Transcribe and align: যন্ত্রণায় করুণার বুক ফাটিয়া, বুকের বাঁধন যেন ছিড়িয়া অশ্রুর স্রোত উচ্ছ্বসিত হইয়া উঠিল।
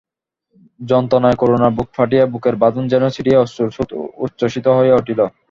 যন্ত্রণায় 0.81 1.37
করুণার 1.41 1.75
বুক 1.77 1.89
ফাটিয়া, 1.95 2.23
বুকের 2.33 2.55
বাঁধন 2.61 2.83
যেন 2.87 3.03
ছিড়িয়া 3.15 3.41
অশ্রুর 3.41 3.73
স্রোত 3.75 3.91
উচ্ছ্বসিত 4.23 4.65
হইয়া 4.77 4.95
উঠিল। 4.95 5.19